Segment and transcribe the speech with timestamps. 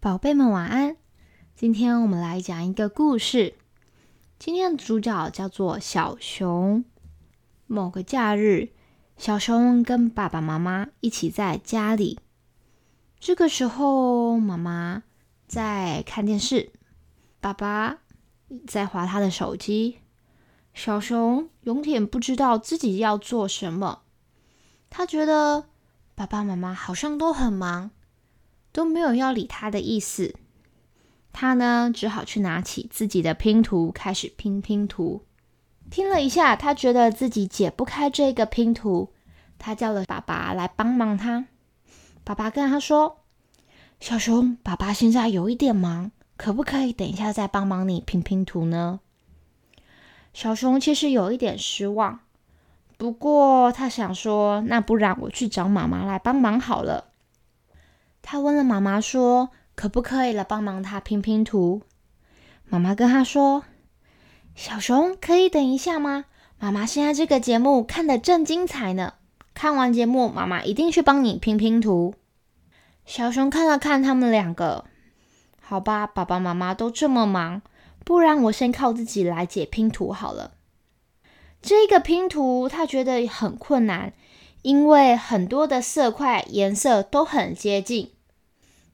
[0.00, 0.96] 宝贝们晚安。
[1.56, 3.54] 今天我们来讲一个故事。
[4.38, 6.84] 今天的主角叫做小熊。
[7.66, 8.68] 某个假日，
[9.16, 12.20] 小熊跟爸爸妈妈一起在家里。
[13.18, 15.02] 这个时候，妈妈
[15.48, 16.70] 在看电视，
[17.40, 17.98] 爸爸
[18.68, 19.98] 在划他的手机。
[20.72, 24.02] 小熊永远不知道自己要做什么。
[24.90, 25.64] 他觉得
[26.14, 27.90] 爸爸妈妈好像都很忙。
[28.78, 30.36] 都没有要理他的意思，
[31.32, 35.24] 他呢只好去拿起自己的拼图，开始拼拼图。
[35.90, 39.12] 拼了一下，他觉得自己解不开这个拼图，
[39.58, 41.46] 他叫了爸爸来帮忙他。
[42.22, 43.24] 爸爸跟他说
[43.98, 49.00] ：“小熊，爸爸现在有一点忙，可不可以等一下再帮忙你拼拼图呢？”
[50.32, 52.20] 小熊其实有一点失望，
[52.96, 57.06] 不过他想说：“那不然我去找妈妈来帮忙好了。”
[58.30, 61.80] 他问了妈妈说：“可不可以来帮忙他拼拼图？”
[62.68, 63.64] 妈妈跟他说
[64.54, 66.26] ：“小熊，可以等一下吗？
[66.58, 69.14] 妈妈现在这个节目看得正精彩呢。
[69.54, 72.16] 看完节目，妈妈一定去帮你拼拼图。”
[73.06, 74.84] 小熊看了看他们两个，
[75.62, 77.62] 好吧，爸爸妈妈都这么忙，
[78.04, 80.52] 不然我先靠自己来解拼图好了。
[81.62, 84.12] 这个拼图他觉得很困难，
[84.60, 88.12] 因为很多的色块颜色都很接近。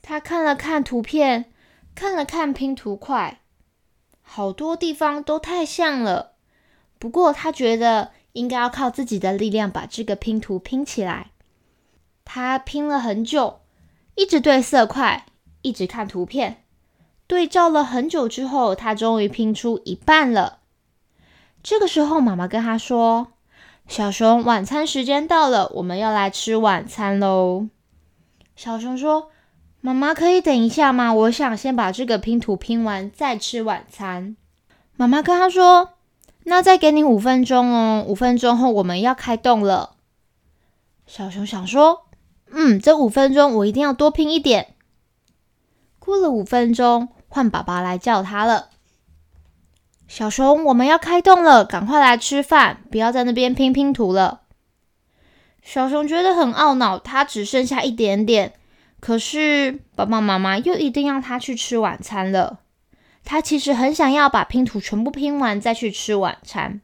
[0.00, 1.52] 他看了看图片，
[1.94, 3.40] 看了看拼图块，
[4.22, 6.32] 好多地方都太像了。
[6.98, 11.32] 不过他觉得应该要靠自己的力量把这个拼图拼起来。
[12.24, 13.60] 他拼了很久，
[14.14, 15.26] 一直对色块，
[15.62, 16.64] 一直看图片，
[17.26, 20.60] 对照了很久之后，他终于拼出一半了。
[21.62, 23.32] 这个时候，妈妈跟他说
[23.88, 27.68] ：“小熊，晚餐时间到了，我们要来吃晚餐喽。”
[28.56, 29.30] 小熊说。
[29.80, 31.14] 妈妈可以等一下吗？
[31.14, 34.36] 我想先把这个拼图拼完再吃晚餐。
[34.96, 35.90] 妈妈跟他说
[36.44, 39.94] ：“那再给你五分钟哦，五分钟后我们要开动了。”
[41.06, 42.06] 小熊想说
[42.50, 44.74] ：“嗯，这五分钟我一定要多拼一点。”
[46.00, 48.70] 过了五分钟，换爸爸来叫他了。
[50.08, 54.40] 小熊，我们要开动了，赶快来吃饭，不要在那边拼拼图了。
[55.62, 58.54] 小熊觉得很懊恼，他只剩下一点点。
[59.00, 62.60] 可是爸爸妈妈又一定要他去吃晚餐了。
[63.24, 66.80] 他其实很想要把拼图全部拼完再去吃晚餐，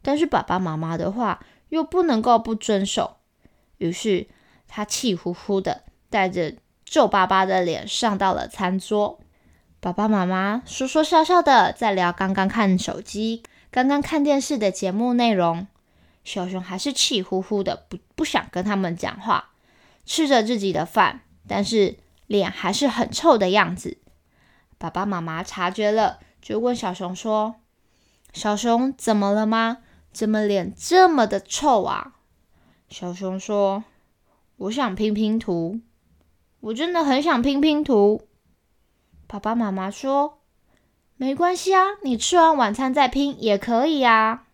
[0.00, 3.16] 但是爸爸妈妈的话又不能够不遵守。
[3.78, 4.28] 于是
[4.68, 9.20] 他气呼呼的，带着皱巴巴的脸上到了餐桌。
[9.80, 13.42] 爸爸妈妈说说笑笑的在聊刚刚看手机、
[13.72, 15.66] 刚刚看电视的节目内容。
[16.22, 19.51] 小熊还是气呼呼的，不不想跟他们讲话。
[20.04, 23.98] 吃着自己的饭，但是脸还是很臭的样子。
[24.78, 27.56] 爸爸妈妈察觉了，就问小熊说
[28.34, 29.78] ：“小熊怎么了吗？
[30.12, 32.14] 怎么脸这么的臭啊？”
[32.90, 33.84] 小熊说
[34.58, 35.80] ：“我想拼拼图，
[36.60, 38.28] 我真的很想拼拼图。”
[39.26, 40.40] 爸爸妈妈说
[41.16, 44.46] ：“没关系啊，你吃完晚餐再拼也可以啊。”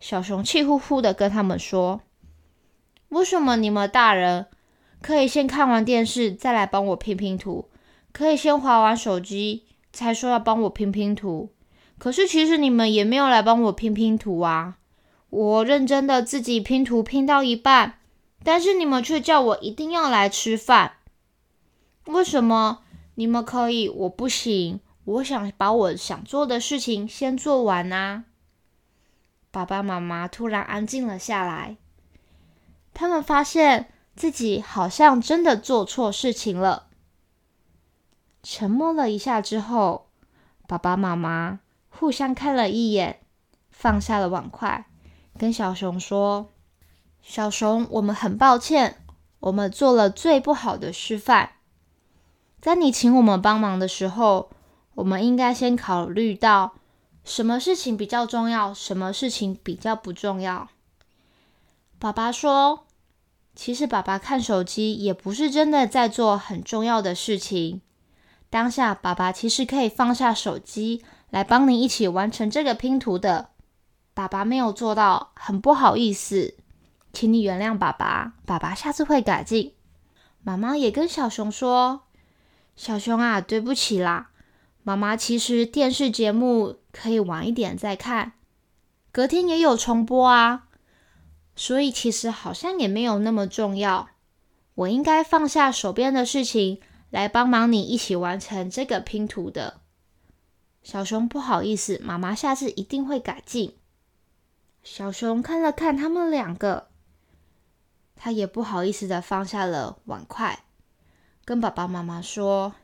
[0.00, 2.00] 小熊气呼呼的跟他们说。
[3.14, 4.46] 为什么你们大人
[5.00, 7.70] 可以先看完电视再来帮我拼拼图，
[8.10, 11.50] 可以先划完手机才说要帮我拼拼图？
[11.96, 14.78] 可是其实你们也没有来帮我拼拼图啊！
[15.30, 18.00] 我认真的自己拼图拼到一半，
[18.42, 20.94] 但是你们却叫我一定要来吃饭。
[22.06, 22.80] 为什么
[23.14, 24.80] 你们可以，我不行？
[25.04, 28.24] 我想把我想做的事情先做完啊！
[29.52, 31.76] 爸爸妈妈突然安静了下来。
[32.94, 36.86] 他们发现自己好像真的做错事情了。
[38.42, 40.08] 沉默了一下之后，
[40.68, 43.20] 爸爸妈妈互相看了一眼，
[43.70, 44.86] 放下了碗筷，
[45.36, 46.50] 跟小熊说
[47.20, 49.02] ：“小熊，我们很抱歉，
[49.40, 51.50] 我们做了最不好的示范。
[52.60, 54.50] 在你请我们帮忙的时候，
[54.94, 56.74] 我们应该先考虑到
[57.24, 60.68] 什么事情比较重要，什么事情比较不重要。”
[61.98, 62.86] 爸爸说
[63.56, 67.80] ：“其实爸爸看手机也不是真的在做很重要的事情。
[68.50, 73.50] 当下爸爸其实可以放下手机来帮你一起完成这个拼图的。
[74.12, 76.54] 爸爸没有做到，很不好意思，
[77.12, 78.34] 请你原谅爸爸。
[78.44, 79.74] 爸爸下次会改进。”
[80.42, 82.02] 妈妈也跟小熊说
[82.76, 84.30] ：“小熊啊，对不起啦，
[84.82, 88.32] 妈妈其实电视节目可以晚一点再看，
[89.10, 90.63] 隔天也有重播啊。”
[91.56, 94.10] 所以其实好像也没有那么重要。
[94.74, 96.80] 我应该放下手边的事情，
[97.10, 99.80] 来帮忙你一起完成这个拼图的。
[100.82, 103.76] 小熊不好意思，妈妈下次一定会改进。
[104.82, 106.88] 小熊看了看他们两个，
[108.16, 110.64] 他也不好意思的放下了碗筷，
[111.44, 112.74] 跟爸爸妈妈说：“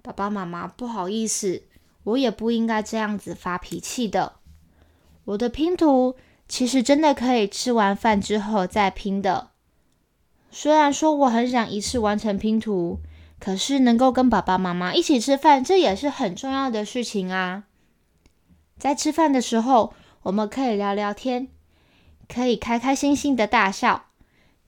[0.00, 1.64] 爸爸妈妈，不好意思，
[2.04, 4.36] 我也不应该这样子发脾气的。
[5.24, 6.16] 我的拼图
[6.52, 9.52] 其实真的可以吃完饭之后再拼的。
[10.50, 13.00] 虽然说我很想一次完成拼图。”
[13.40, 17.64] 可是能够跟爸爸妈妈一起吃饭，这也是很重要的事情啊。
[18.78, 21.48] 在吃饭的时候，我们可以聊聊天，
[22.28, 24.04] 可以开开心心的大笑，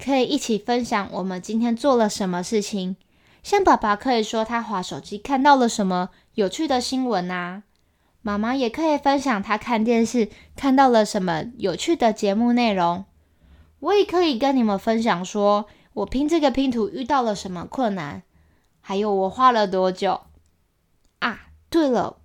[0.00, 2.96] 可以一起分享我们今天做了什么事情。
[3.42, 7.64] 像爸爸可以说他划手机看到了什么有趣的新闻啊，
[8.22, 13.04] 妈妈也可以分享她看电视看到了什么有趣的节目内容。
[13.80, 18.22] 我也可以跟你们分享，说我拼这个拼图遇到了什么困难。
[18.82, 20.22] 还有我花了多久
[21.20, 21.48] 啊？
[21.68, 22.16] 对了，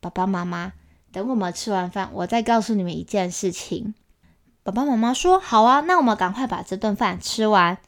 [0.00, 0.72] 爸爸妈妈，
[1.10, 3.94] 等我们吃完饭，我再告诉你们一件事情。
[4.62, 7.78] 爸爸妈妈说好啊，那我们赶快把这顿饭吃完，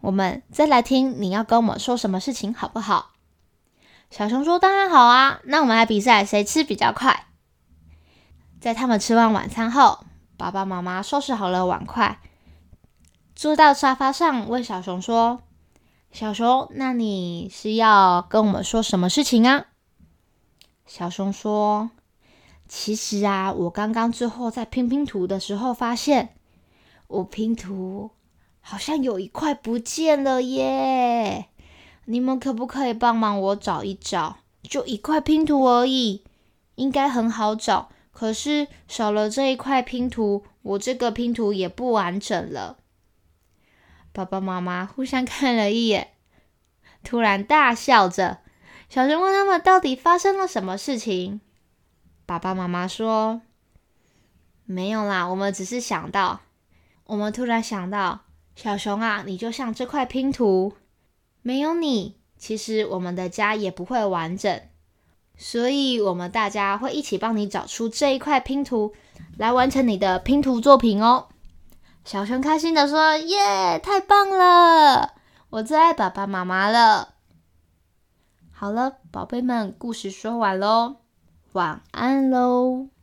[0.00, 3.13] 我们再来听你要跟我们说什么事情，好不好？
[4.10, 7.26] 小熊说当然好啊，那我们来比赛，谁吃比较快。
[8.60, 10.04] 在他们吃完晚餐后，
[10.36, 12.20] 爸爸妈妈收拾好了碗筷，
[13.34, 15.40] 坐到沙发上，问小熊说。
[16.12, 19.66] 小熊，那你是要跟我们说什么事情啊？
[20.86, 21.90] 小熊说
[22.68, 26.36] ：“其实啊，我刚刚最后在拼拼图的时候，发现
[27.08, 28.12] 我拼图
[28.60, 31.48] 好像有一块不见了耶！
[32.06, 34.38] 你们可不可以帮忙我找一找？
[34.62, 36.24] 就一块拼图而已，
[36.76, 37.90] 应该很好找。
[38.12, 42.78] 可是少了这一块拼图，我这个拼图也不完整了。”
[44.12, 46.12] 爸爸妈妈互相看了一眼，
[47.02, 48.38] 突然大笑着。
[48.88, 51.40] 小熊问他们到底发生了什么事情。
[52.24, 53.42] 爸爸妈妈说
[54.64, 56.42] ：“没有啦，我们只是想到，
[57.06, 58.20] 我们突然想到，
[58.54, 60.74] 小熊啊，你就像这块拼图，
[61.46, 64.62] 没有你，其实我们的家也不会完整。
[65.36, 68.94] 所以，我们大家会一起帮你找出这一块拼图，
[69.36, 71.28] 来完成你的拼图作品哦。”
[72.02, 75.12] 小熊开心的说：“耶，太棒了！
[75.50, 77.16] 我最爱爸爸妈妈了。”
[78.50, 80.96] 好了，宝贝们，故事说完喽，
[81.52, 82.93] 晚安喽。